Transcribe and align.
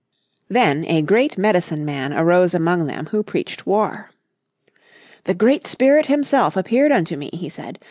Then 0.49 0.83
a 0.85 1.03
great 1.03 1.37
Medicine 1.37 1.85
Man 1.85 2.11
arose 2.11 2.55
among 2.55 2.87
them 2.87 3.05
who 3.11 3.21
preached 3.21 3.67
war. 3.67 4.09
"The 5.25 5.35
Great 5.35 5.67
Spirit 5.67 6.07
himself 6.07 6.57
appeared 6.57 6.91
unto 6.91 7.15
me," 7.15 7.29
he 7.33 7.49
said. 7.49 7.77